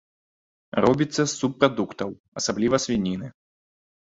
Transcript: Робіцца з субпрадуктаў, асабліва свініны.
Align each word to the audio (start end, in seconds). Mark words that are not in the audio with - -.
Робіцца 0.85 1.17
з 1.19 1.27
субпрадуктаў, 1.39 2.09
асабліва 2.41 2.75
свініны. 2.87 3.27